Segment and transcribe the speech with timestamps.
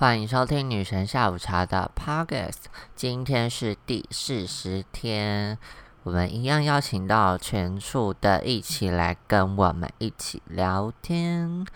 [0.00, 2.54] 欢迎收听女神下午茶的 Podcast，
[2.96, 5.58] 今天是第四十天，
[6.04, 11.66] 我们一样邀请到全处的一起来跟我们一起聊天。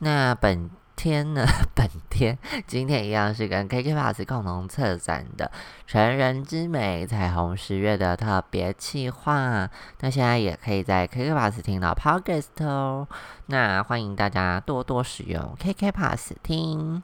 [0.00, 1.46] 那本天呢？
[1.74, 5.50] 本天今天一样是跟 KK Pass 共同策展的
[5.88, 9.66] “成人之美彩虹十月”的特别企划。
[10.00, 13.08] 那现在也可以在 KK Pass 听到 Podcast 哦。
[13.46, 17.02] 那欢迎大家多多使用 KK Pass 听。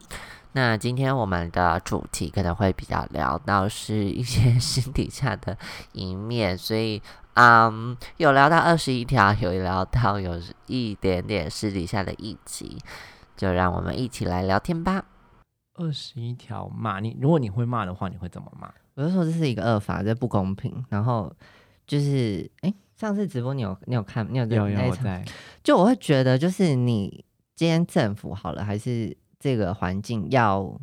[0.57, 5.55] 那今天我们的主题可能会比较聊到是一些 私底下的
[5.91, 6.99] 一面，所以
[7.35, 12.79] 嗯，有聊到二十一条，有聊到有一点点私底下的一集，
[13.35, 15.05] 就让我们一起来聊天吧。
[15.75, 18.67] 二十一条骂你，如果你会骂的话，你会怎么骂？
[18.95, 20.83] 我就说这是一个恶法，这不公平。
[20.89, 21.31] 然后
[21.85, 25.23] 就是哎，上次直播你有你有看你有有有在？
[25.63, 27.23] 就我会觉得就是你
[27.55, 29.15] 今天政府好了还是？
[29.39, 30.79] 这个环境要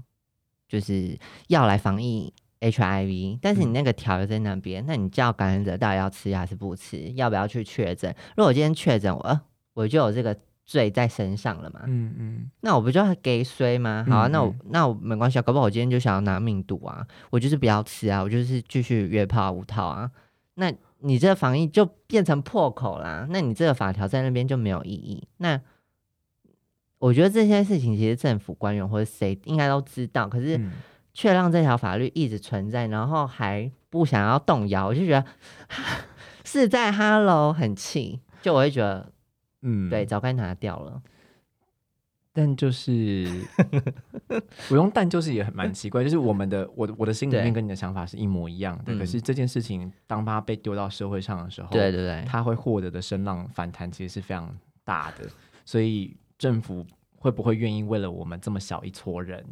[0.68, 1.18] 就是
[1.48, 7.12] 要来防疫 HIV，但是你那个条约在那边，那你叫感染者到底要吃还是不吃？
[7.12, 8.14] 要不要去确诊？
[8.36, 9.40] 如果我今天确诊，我
[9.74, 10.34] 我就有这个
[10.64, 11.82] 罪在身上了嘛？
[11.86, 14.06] 嗯嗯，那我不就给衰吗？
[14.08, 20.10] 好啊，那我那我没关系啊，搞不好我今天就想要拿命赌啊，我就是不要吃啊，我就是继续约炮无套啊。
[20.54, 25.28] 那你这个防疫就变成破口啦，那你这个法条在那边就没有意义。
[25.36, 25.60] 那
[27.04, 30.58] 我觉得这些事情其实政府官员或者谁应该都知道，可是
[31.12, 35.22] 却让这条法律一直存在，然后还不想要动摇，我就觉得
[36.46, 39.12] 是在 Hello 很气，就我会觉得，
[39.60, 41.02] 嗯，对，早该拿掉了。
[42.32, 43.28] 但就是
[44.72, 55.28] 我用但就是也很蛮奇怪，就是我们的我我的心里面跟你的想法是一模一样的，可是这件事情当它被丢到社会上的时候，对对对，他会获得的声浪反弹其实是非常大的，
[55.66, 56.16] 所以。
[56.38, 56.84] 政府
[57.16, 59.44] 会不会愿意为了我们这么小一撮人，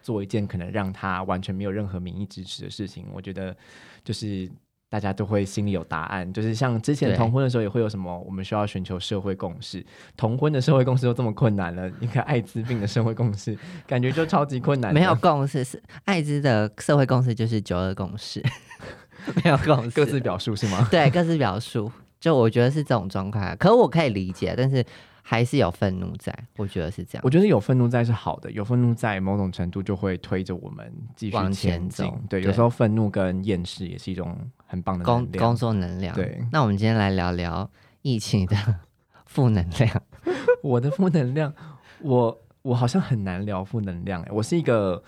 [0.00, 3.06] 做一件可能让他完全没有任何民意支持的事情？
[3.12, 3.54] 我觉得
[4.02, 4.50] 就是
[4.88, 6.32] 大家都会心里有答案。
[6.32, 9.84] 就是像之前同婚的时候，也会有什么我们需要寻求社会共识。
[10.16, 14.94] 同婚的社会共识都这么困难了，你看艾滋病的社会共识， 感觉就超级困难。
[14.94, 18.42] 没有共识是艾滋的社会共识就是九二共识，
[19.44, 20.88] 没有共识，各自表述是吗？
[20.90, 21.92] 对，各自表述。
[22.18, 24.82] 就我觉得是这种状况，可我可以理解，但是。
[25.30, 27.20] 还是有愤怒在，我觉得是这样。
[27.22, 32.10] 我觉得有愤怒在是好的，有愤怒在某种程度就会推着我们继续前进。
[32.30, 34.34] 对，有时候愤怒跟厌世也是一种
[34.64, 36.14] 很棒的工工作能量。
[36.14, 38.56] 对，那我们今天来聊聊疫情的
[39.26, 40.02] 负能量。
[40.64, 41.52] 我的负能量，
[42.00, 44.24] 我我好像很难聊负能量。
[44.30, 45.02] 我是一个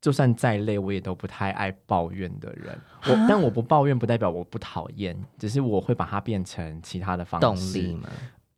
[0.00, 2.74] 就算再累，我也都不太爱抱怨的人。
[3.04, 7.74] 我但我不抱怨不代表我不讨厌，只是我会把它变成其他的方式。
[7.74, 8.08] 动力嘛。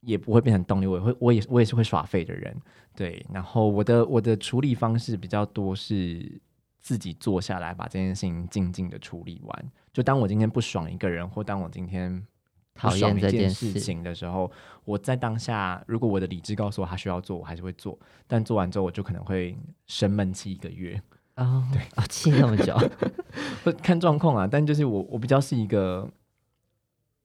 [0.06, 2.56] 也不会变成动力，我也会，我也，我也是会耍废的人，
[2.94, 3.27] 对。
[3.33, 6.41] 然后我的我的处理方式比较多是
[6.81, 9.72] 自己坐下来把这件事情静静的处理完。
[9.93, 12.25] 就当我今天不爽一个人，或当我今天
[12.72, 14.49] 讨厌这件事情的时候，
[14.84, 17.99] 我在当下，如果我的理智告诉我他需要做，我还是会做。
[18.28, 19.59] 但做完之后，我就可能会
[19.89, 21.03] 生闷气一个月。
[21.34, 22.77] 哦，对，啊，气那么久，
[23.83, 24.47] 看状况啊。
[24.47, 26.09] 但就是我，我比较是一个，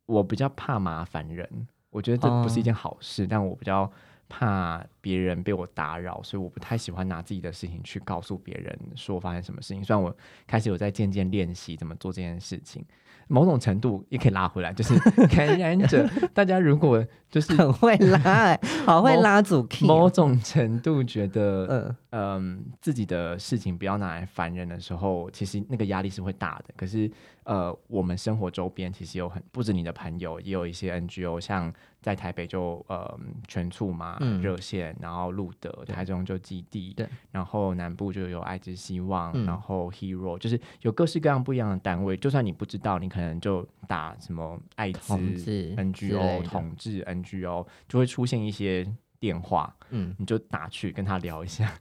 [0.07, 1.67] 我比较怕麻烦人。
[1.91, 3.91] 我觉得这不是一件好事，但我比较
[4.27, 9.83] 怕别人被我打扰，所以我不太喜欢拿自己的事情去告诉别人说发生什么事情。
[9.83, 10.15] 虽然我
[10.47, 12.83] 开始有在渐渐练习怎么做这件事情。
[13.27, 14.93] 某种程度也可以拉回来，就是
[15.33, 16.05] 感染者。
[16.33, 19.87] 大家如果就是很会拉，好会拉主 key。
[19.87, 26.73] 某种程度觉得，嗯嗯，自己的事情不要拿来烦人的时候，其实那个压力是会大的。
[26.75, 27.09] 可是，
[27.43, 31.73] 呃，我们生活周边其实有很不止你的朋友，也有一些 NGO，像。
[32.01, 33.15] 在台北就呃
[33.47, 42.17] 全处嘛热线，然后路德台中就基地，对，然后南部就有爱之希望，然后 Hero 就是有各式各样不一样的单位。
[42.17, 51.71] 就算你不知道，你可能就打什么爱滋 NGO 统治 NGO，就会出现一些电话，嗯，你就打去跟他聊一下，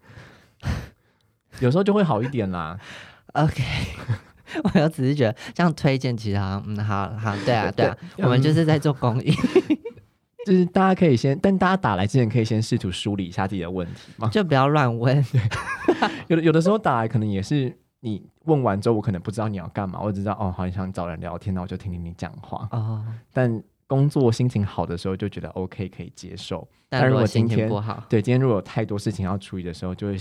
[1.61, 2.79] 有时候就会好一点啦。
[3.33, 3.63] OK，
[4.63, 9.33] 我又只是觉得这样推荐，其实好，嗯，好好，对啊，对啊，我们就是在做公益。
[10.47, 15.23] 就是大家可以先，但大家打来之前可以先试图梳理一下自己的问题嘛，就不要乱问。
[16.29, 23.05] 有的有的时候打来可能也是你问完之后，我可能不知道你要干嘛，我只知道哦，好像想找人聊天，那我就听听你讲话哦。
[23.35, 30.17] 但工作心情好的时候就觉得 OK 可以接受，但如果今天不好，对今天如果有太多事情要处理的时候，就会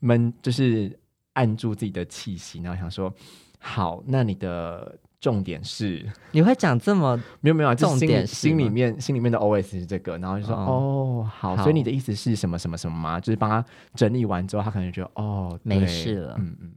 [0.00, 0.94] 闷，就是
[1.32, 3.10] 按住自己的气息，然后想说
[3.58, 10.66] 好，那你的重点是 你会讲这么 没有没有啊，就是重点是心里面心里面的 OS 是这个，然后就说哦。
[10.66, 11.62] 哦好，好。
[11.62, 13.18] 所以你的意思是什么什么什么吗？
[13.18, 13.64] 就是帮他
[13.94, 16.36] 整理完之后，他可能觉得哦没事了。
[16.38, 16.74] 嗯嗯，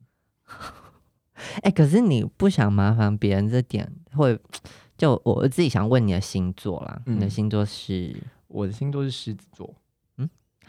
[1.63, 4.37] 哎、可是你不想麻烦别人，这点会
[4.97, 8.15] 就我自己想问你的星座啦，你的嗯星座是？
[8.47, 9.71] 我的星座是狮子座，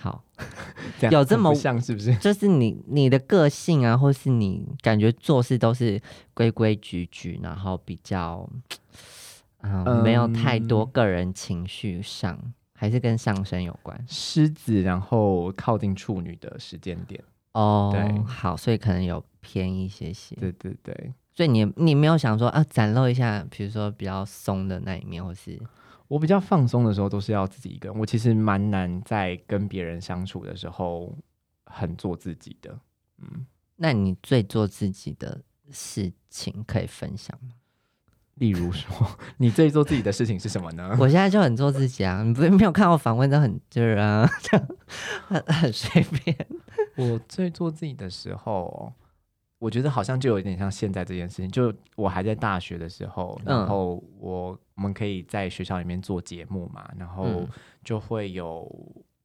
[0.01, 0.25] 好，
[1.13, 2.15] 有这么像是不是？
[2.17, 6.01] 就是你你的个性啊，或是你感觉做事都是
[6.33, 8.49] 规规矩矩，然后比较
[9.61, 12.39] 嗯没有太多嗯个人情绪上，
[12.75, 17.23] 还是跟上升有关狮子，然后靠近处女的时间点，
[17.53, 17.91] 哦。
[17.93, 20.35] 对好，所以可能有偏一些些。
[20.37, 21.13] 对对对。
[21.33, 25.59] 所以你你没有想说啊，展露一下，比如说比较松的那一面，或是
[26.11, 31.17] 我比较放松的时候都是要自己一个人，我其实蛮难在跟别人相处的时候
[31.67, 32.77] 很做自己的。
[33.19, 33.47] 嗯，
[33.77, 35.41] 那你最做自己的
[35.71, 37.51] 事情可以分享吗？
[38.35, 38.91] 例如说，
[39.39, 40.97] 你最做自己的事情是什么呢？
[40.99, 44.29] 我现在就很做自己啊，你不是没有看我访问都很就是啊，
[45.29, 46.37] 很很随便。
[46.97, 48.93] 我最做自己的时候，
[49.61, 51.49] 我觉得好像就有点像现在这件事情。
[51.51, 57.49] 就我还在大学的时候，嗯然后我我们可以在学校里面做节目嘛，然后嗯
[57.85, 58.67] 就会有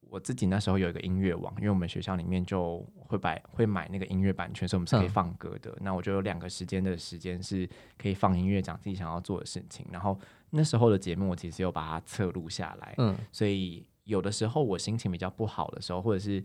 [0.09, 5.73] 我自己那时候有一个音乐网，因为我们学校里面就会买会买那个音乐版权，所以我们是可以嗯放歌的。
[5.79, 7.65] 那我就有两个时间的时间是
[7.97, 9.85] 可以放音乐，讲自己想要做的事情。
[9.89, 10.19] 然后
[10.49, 16.43] 那时候的节目，我其实有把它侧录下来，嗯所以有的时候我心情比较不好的时候，或者是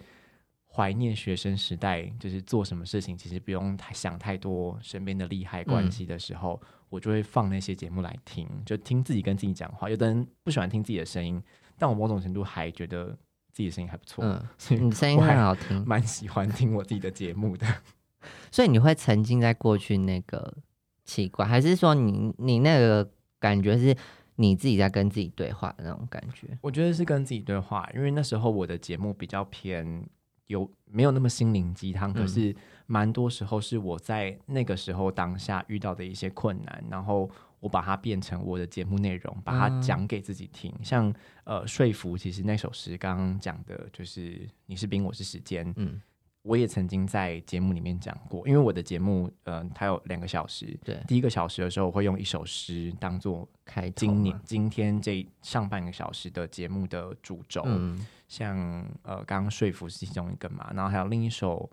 [0.73, 9.91] 怀念学生时代，就是做什么事情其实不用太想太多身边的利害关系的时候，我就会放那些节目来听，就听自己跟自己讲话。
[9.91, 11.43] 有的人不喜欢听自己的声音，
[11.77, 13.09] 但我某种程度还觉得
[13.53, 17.67] 自己的声音还不错，嗯，所以你声音还很好听，蛮喜欢听我自己的节目的。
[18.53, 20.57] 所以你会沉浸在过去那个
[21.05, 23.97] 奇怪，还是说你你那个感觉是
[24.37, 26.47] 你自己在跟自己对话的那种感觉？
[26.61, 30.07] 我觉得是跟自己对话，因为那时候我的节目比较偏
[30.50, 32.29] 有没有那么心灵鸡汤，可嗯。
[32.29, 32.55] 是
[32.87, 37.31] 蛮多时候是我在那个时候当下遇到的一些困难，然后
[37.61, 39.81] 我把它变成我的节目内容，把它嗯。
[39.81, 40.75] 讲给自己听。
[40.82, 41.14] 像
[41.44, 46.02] 呃说服，其实那首诗刚刚讲的就是你是冰，我是时间，嗯，
[46.43, 54.43] 我也曾经在节目里面讲过，因为我的节目呃它有两个小时，对，第一个小时的时候我会用一首诗当做开今年嘛。
[54.45, 58.07] 今天这上半个小时的节目的主轴，嗯。
[58.27, 58.57] 像
[59.03, 61.69] 呃刚刚说服是其中一个嘛，然后还有另一首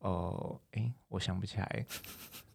[0.00, 1.86] 呃诶，我想不起来，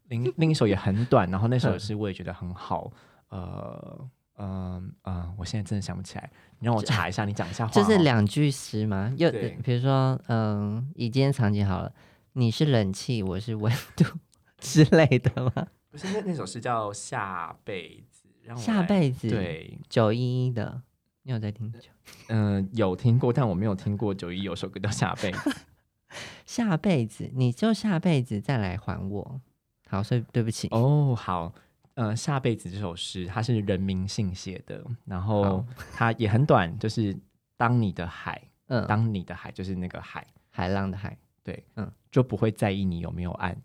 [0.09, 2.91] 另另一首也很短，然后那首 诗我也觉得很好，
[3.29, 6.29] 呃嗯啊我现在真的想不起来，
[6.59, 11.93] 你让我查一下，你讲一下话就，是两句诗吗，又对比如说嗯，以今天场景好了，
[12.33, 14.05] 你是冷气，我是温度
[14.59, 15.67] 之类的吗？
[15.89, 20.81] 不是那那首诗叫下辈子，让我下辈子对，九一一的，
[21.23, 21.79] 你有在听九？
[22.27, 25.55] 嗯、有听过，但我没有听过九一有首歌叫下辈子。
[26.45, 29.41] 下辈子你就下辈子再来还我。
[29.87, 30.67] 好，所以对不起。
[30.71, 31.53] 哦，好，
[31.95, 37.17] 呃，下辈子这首诗它是人民信写的，然后 它也很短，就是
[37.57, 43.57] 当你的海，嗯，当你的海就是那个海，海浪的海，对，嗯就不会在意你有没有岸。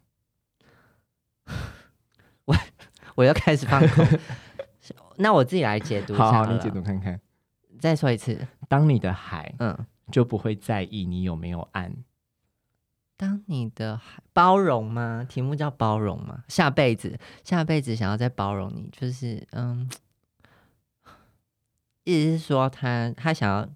[2.45, 2.57] 我
[3.17, 4.07] 我要开始放空。
[5.17, 7.21] 那我自己来解读一下好好，你解读看看。
[7.79, 8.47] 再说一次。
[8.69, 9.77] 当你的海嗯，
[10.13, 11.93] 就不会在意你有没有岸。
[13.21, 14.01] 当你的
[14.33, 15.27] 包容吗？
[15.29, 16.43] 题目叫包容吗？
[16.49, 19.87] 下辈子，下辈子想要再包容你，就是嗯，
[22.05, 23.69] 意思是说他他想要，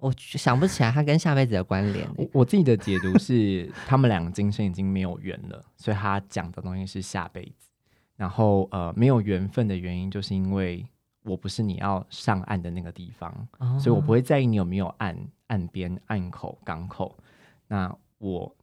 [0.00, 2.12] 我想不起来他跟下辈子的关联欸。
[2.16, 7.68] 我我自己的解读是，他们两个今生已经没有缘了，所以他讲的东西是下辈子。
[8.16, 10.84] 然后呃，没有缘分的原因，就是因为
[11.22, 17.16] 我不是你要上岸的那个地方，哦所以我不会在意你有没有岸岸边、岸口、港口。
[17.68, 18.56] 那我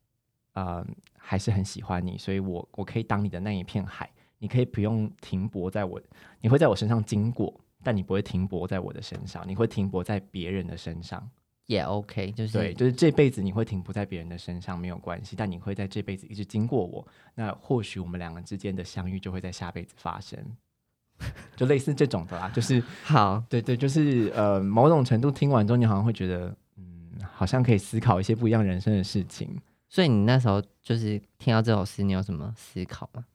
[0.54, 0.86] 呃
[1.18, 6.02] 还是很喜欢你，所以我我可以当你的那一片海，你可以不用停泊在我，
[6.40, 7.54] 你会在我身上经过，
[7.84, 11.30] 但你不会停泊在我的身上，你会停泊在别人的身上。
[11.68, 20.38] 也 OK，就是对，就是这辈子你会停泊在别人的身上没有关系，但你会在这辈子一直经过我，那或许我们两个之间的相遇就会在下辈子发生，
[21.56, 26.71] 就类似这种的啦，就是好，对对，就是呃，某种程度听完之后，你好像会觉得，嗯，
[27.42, 29.60] 好像可以思考一些不一样人生的事情。
[29.90, 33.26] 所以你那时候就是听到这首诗，你有什么思考吗？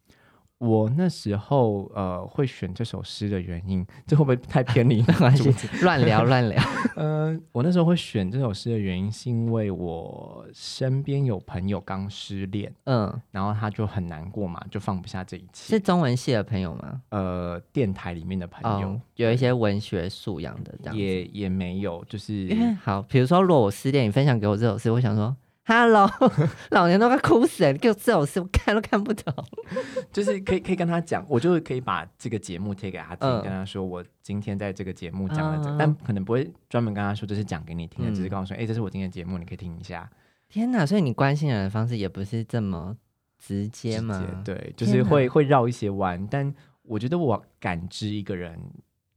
[0.59, 5.35] 我那时候呃会选这首诗的原因， 这会不会太偏离没关
[5.83, 6.63] 乱聊乱聊。
[6.97, 15.81] 呃，我那时候会选这首诗的原因，是因为我身边有朋友刚失恋，嗯，然后他就很难过嘛，就放不下这一切是。
[15.81, 17.03] 中文系的朋友吗？
[17.11, 21.01] 呃，电台里面的朋友、哦，有一些文学素养的这样子。
[21.01, 22.49] 也也没有，就是
[22.83, 26.11] 好，比如说，如果我失恋，你分享给我这首诗，我想说，Hello，
[26.71, 29.35] 老娘都快哭死了，你给我这种事，我看都看不懂。
[30.13, 40.09] 就是可以可以跟他讲，我就可以把这个节目贴给他听，嗯跟他说我今天在这个节目讲了这个，啊但可能不会专门跟他说这是讲给你听的，嗯只是跟我说，哎、这是我今天的节目，你可以听一下。
[40.49, 40.87] 天哪！
[40.87, 42.97] 所以你关心人的方式也不是这么
[43.37, 44.21] 直接直吗？
[44.45, 48.57] 接对，就是会会绕一些弯，但我觉得我感知一个人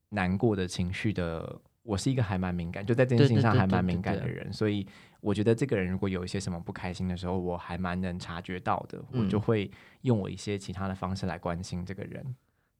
[0.10, 4.86] 难过的情绪的，我是一个还蛮敏感，就在这件事情上还蛮敏感的人，所以
[5.22, 12.36] 我觉得这个人如果有一些什么不开心的时候，我还蛮能察觉到的，我就嗯会用我一些其他的方式来关心这个人。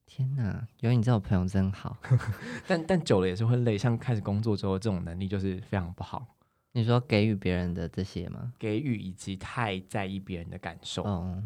[0.06, 1.96] 天哪，有你这种朋友真好。
[2.68, 6.36] 但但久了也是会累，像开始工作之后，这种能力就是非常不好，
[6.70, 8.52] 你说给予别人的这些吗？
[8.60, 11.02] 给予以及太在意别人的感受。
[11.02, 11.42] 哦，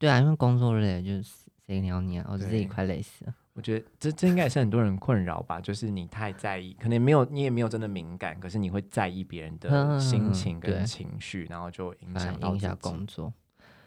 [0.00, 2.26] 对啊，因为工作累了，就是谁鸟你啊？
[2.28, 3.34] 我自己快累死了。
[3.54, 13.32] 我觉得这这应该也是很多人困扰吧，就是你太在意，可能没有你也没有真的敏感，可是你会在意别人的嗯心情跟情绪，然后就影反响到而影响工作。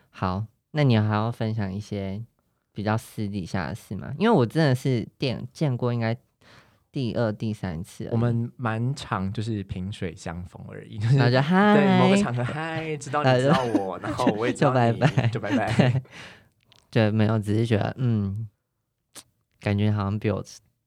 [0.10, 2.24] 好，那你还要分享一些
[2.72, 4.14] 比较私底下的事吗？
[4.18, 6.16] 因为我真的是见见过，应该
[6.90, 16.02] 第二、第三次，我们蛮常就是萍水相逢而已， 就是然后就嗨，对某个场合嗨，知道你呃知道我， 然后我也知道就拜拜就拜拜。
[16.90, 18.48] 对， 没有，只是觉得嗯，
[19.60, 20.44] 感觉好像比我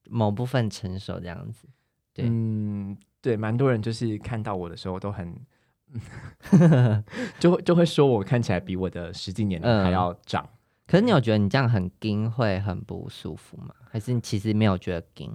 [0.09, 1.69] 某部分成熟这样子。
[2.12, 5.35] 对嗯，对，蛮多人就是看到我的时候都很。
[7.41, 10.49] 就会就会说我看起来比我的实际年龄还嗯要长，
[10.87, 13.75] 可是你有觉得你这样很硬会很不舒服吗？
[13.91, 15.35] 还是你其实没有觉得硬？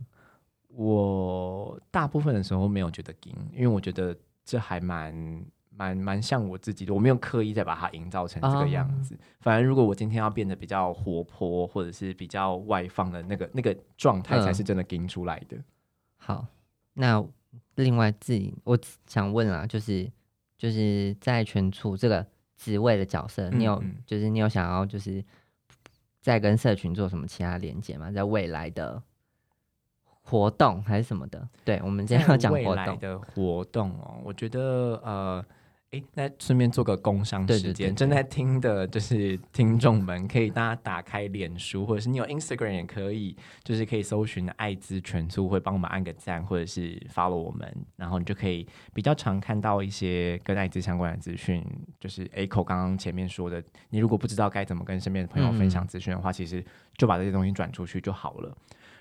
[0.70, 4.16] 我大部分的时候没有觉得惊，因为我觉得
[4.46, 5.46] 这还蛮
[5.78, 9.18] 蛮蛮像我自己的，我没有刻意再把它营造成这个样子。
[9.42, 15.58] 反而如果我今天要变得比较活泼，或者是比较外放的那个那个状态，才是真的给出来的。
[16.16, 16.46] 好，
[16.94, 17.22] 那
[17.76, 20.10] 另外自己我想问啊，就是
[20.58, 25.22] 就是在全处这个职位的角色，你有就是你有想要就是
[26.22, 28.10] 在跟社群做什么其他连接吗？
[28.12, 29.04] 在未来的
[30.22, 31.46] 活动还是什么的？
[31.66, 35.46] 对，我们今天要讲未活动，来的活动哦，我觉得呃。
[35.92, 51.64] 诶，那顺便做个工商对对对时间，对正在听的就是听众们，可以大家打开脸书，或者是你有 Instagram 也可以，就是可以搜寻“艾滋全促”，会帮我们按个赞，或者是 follow 我们，然后你就可以比较常看到一些跟艾滋相关的资讯。
[52.00, 56.64] 就是 A 口刚刚前面说的，你如果不知道该怎么跟身边的朋友分享资讯的话，其实
[56.98, 58.58] 就把这些东西转出去就好了。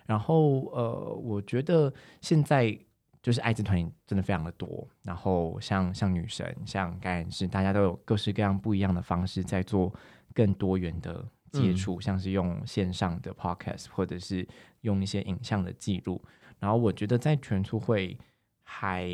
[0.07, 2.79] 然后呃，我觉得现在
[3.25, 9.91] 就是艾滋团体真的非常的多，然后像像女神、像感染师，大家都有各式各样不一样的方式在做
[10.35, 14.47] 更多元的接触，像是用线上的 podcast，或者是
[14.83, 16.23] 用一些影像的记录。
[16.59, 18.15] 然后我觉得在全促会
[18.63, 19.09] 还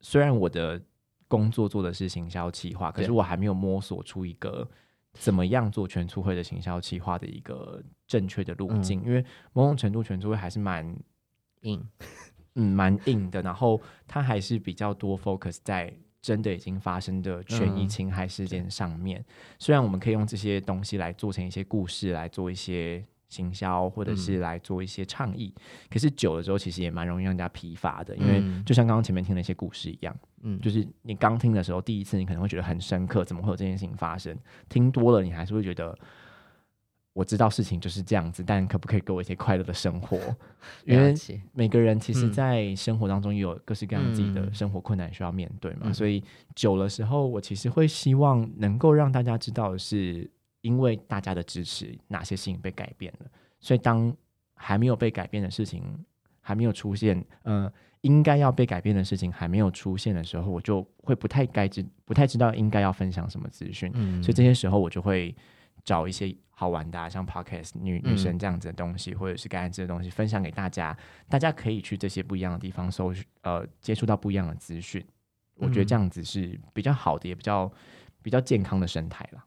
[0.00, 0.82] 虽然我的
[1.28, 4.68] 工作做的是行销企划，可是我还没有摸索出一个
[5.12, 10.84] 怎么样做全促会的行销企划的一个正确的路径，因为某种程度全促会还是蛮
[11.60, 11.80] 硬，
[12.56, 19.24] 嗯蛮硬的，然后它还是比较多 focus 在真的已经发生的权益嗯侵害事件上面。
[19.58, 25.52] 虽然我们可以用这些东西来做成一些故事，来做一些行销，或者嗯是来做一些倡议，
[25.90, 34.36] 可是久了之后，其实也蛮容易让人家疲乏的，因为嗯就像刚刚前面听的一些故事一样，嗯，就是你刚听的时候，第一次你可能会觉得很深刻，怎么会有这件事情发生？
[34.68, 35.98] 听多了，你还是会觉得。
[37.14, 40.18] 我知道事情就是这样子，但可不可以给我一些快乐的生活？
[40.84, 41.14] 因为
[41.52, 46.22] 每个人其实，嗯在生活当中也有各式各样自己的嗯生活困难需要面对嘛，嗯所以
[46.54, 50.28] 久了时候，我其实会希望能够让大家知道的是，
[50.60, 53.26] 因为大家的支持，哪些事情被改变了。
[53.60, 54.14] 所以当
[54.56, 55.82] 还没有被改变的事情
[56.40, 63.90] 还没有出现，呃，应该要被改变的事情还没有出现的时候，我就会不太该知，不太知道应该要分享什么资讯。
[63.94, 65.34] 嗯，所以这些时候我就会
[65.84, 70.96] 找一些好玩的、啊，像 podcast 女女嗯生这样子的东西，或者是感染这的东西分享给大家，
[71.28, 73.12] 大家可以去这些不一样的地方搜
[73.42, 75.04] 呃接触到不一样的资讯。
[75.56, 77.70] 我觉得嗯这样子是比较好的，也比较
[78.22, 79.44] 比较健康的生态啦。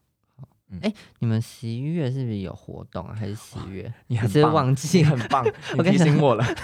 [1.18, 3.14] 你们十一月是不是有活动啊？
[3.18, 3.92] 还是十月？
[4.08, 5.42] 你很是棒忘记很棒，
[5.76, 6.44] 你提醒我了。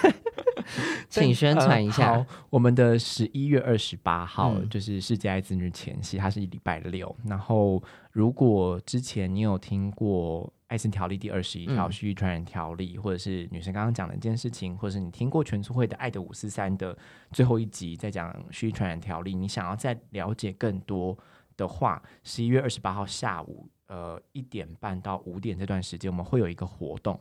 [1.09, 7.15] 请宣传一下我们的十一月二十八号、嗯就是世界艾滋日前夕，它是礼拜六。
[7.25, 7.81] 然后，
[8.11, 16.97] 如果之前你有听过爱心条例第二十一条嗯蓄意传染条例，或者是女生刚刚讲的一件事情，或者是你听过全促会的《爱的五四三》的
[17.31, 21.17] 最后一集在讲蓄意传染条例，你想要再了解更多
[21.55, 27.19] 的话，十一月二十八号下午，呃一点半到五点这段时间，我们会有一个活动。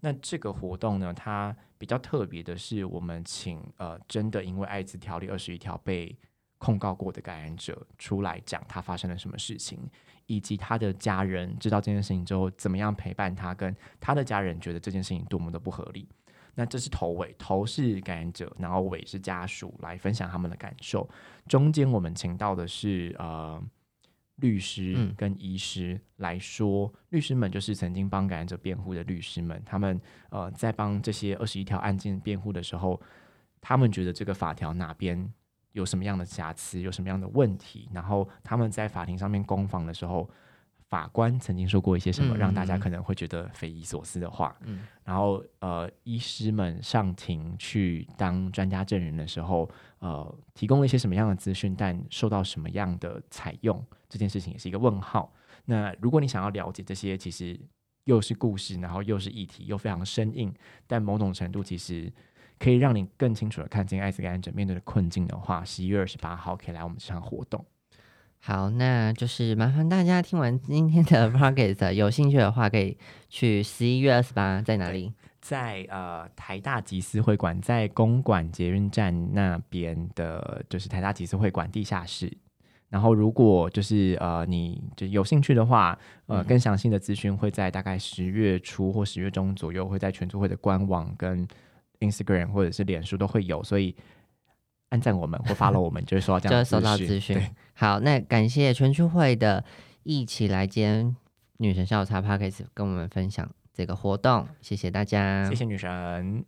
[0.00, 6.16] 那这个活动呢，它比较特别的是，我们请呃真的因为艾滋条例二十一条被
[6.58, 9.78] 控告过的感染者出来讲他发生了什么事情，
[10.26, 16.08] 以及他的家人知道这件事情之后怎么样陪伴他，跟他的家人觉得这件事情多么的不合理。
[16.54, 21.08] 那这是头尾，头是感染者，然后尾是家属来分享他们的感受。
[21.46, 23.62] 中间我们请到的是呃
[24.40, 25.14] 律师嗯。
[25.16, 33.00] 跟医师来说，律师们就是曾经帮感染者辩护的律师们，他们呃在帮这些二十一条案件辩护的时候，
[33.60, 35.32] 他们觉得这个法条哪边
[35.72, 40.28] 有什么样的瑕疵，有什么样的问题，然后他们在法庭上面攻防的时候，
[40.90, 49.70] 法官曾经说过一些什么嗯让大家可能会觉得匪夷所思的话，嗯然后呃，医师们上庭去当专家证人的时候，
[50.00, 55.32] 呃，提供了一些什么样的资讯，但受到什么样的采用，这件事情也是一个问号。
[55.64, 57.58] 那如果你想要了解这些，其实
[58.04, 60.52] 又是故事，然后又是议题，又非常生硬，
[60.88, 62.12] 但某种程度其实
[62.58, 67.64] 可以让你更清楚的看清艾滋感染者面对的困境的话，十一月二十八号可以来我们这场活动。
[68.42, 72.96] 好，那就是麻烦大家听完今天的 p o c k e t 有兴趣的话，可以
[73.28, 75.12] 去十一月二十八在哪里？
[75.42, 82.32] 在呃台大集思会馆，在公馆捷运站那边的，就是台大集思会馆地下室。
[82.88, 91.46] 然后，如果就是呃，你就有兴趣的话，呃，嗯更详细的资讯会在大概十月初或十月中左右，会在全促会的官网跟
[92.00, 93.94] Instagram 或者是脸书都会有，所以
[94.90, 97.40] 按赞我们或 follow 我们，就会收到这样就会收到资资讯。
[97.74, 99.64] 好，那感谢全区会的
[100.02, 101.16] 一起来兼
[101.56, 106.44] 女神下午茶 parkes 跟我们分享这个活动，谢谢大家，谢谢女神。